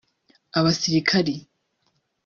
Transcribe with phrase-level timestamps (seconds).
[0.57, 1.35] abasirikari